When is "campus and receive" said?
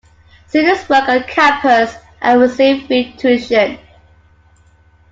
1.25-2.87